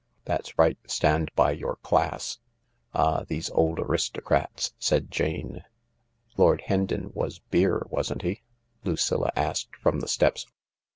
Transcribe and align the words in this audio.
"That's 0.25 0.57
right— 0.57 0.79
stand 0.87 1.29
by 1.35 1.51
your 1.51 1.75
class. 1.75 2.39
Ah, 2.91 3.23
these 3.27 3.51
old 3.51 3.77
aristo 3.79 4.19
crats 4.19 4.71
I" 4.71 4.75
said 4.79 5.11
Jane." 5.11 5.63
Lord 6.39 6.61
Hendon 6.65 7.11
was 7.13 7.37
beer, 7.51 7.85
wasn't 7.87 8.23
he?" 8.23 8.41
Lucilla 8.83 9.31
asked 9.35 9.75
from 9.75 9.99
the 9.99 10.07
steps. 10.07 10.47